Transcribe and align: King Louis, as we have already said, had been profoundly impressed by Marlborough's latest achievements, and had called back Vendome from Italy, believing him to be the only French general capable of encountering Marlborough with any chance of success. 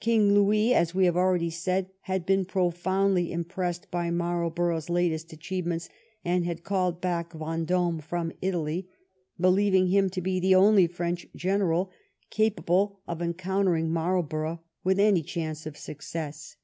King 0.00 0.32
Louis, 0.32 0.72
as 0.72 0.94
we 0.94 1.04
have 1.04 1.18
already 1.18 1.50
said, 1.50 1.90
had 2.04 2.24
been 2.24 2.46
profoundly 2.46 3.30
impressed 3.30 3.90
by 3.90 4.10
Marlborough's 4.10 4.88
latest 4.88 5.34
achievements, 5.34 5.90
and 6.24 6.46
had 6.46 6.64
called 6.64 6.98
back 7.02 7.34
Vendome 7.34 8.00
from 8.00 8.32
Italy, 8.40 8.88
believing 9.38 9.88
him 9.88 10.08
to 10.08 10.22
be 10.22 10.40
the 10.40 10.54
only 10.54 10.86
French 10.86 11.26
general 11.36 11.90
capable 12.30 13.00
of 13.06 13.20
encountering 13.20 13.90
Marlborough 13.92 14.62
with 14.82 14.98
any 14.98 15.22
chance 15.22 15.66
of 15.66 15.76
success. 15.76 16.56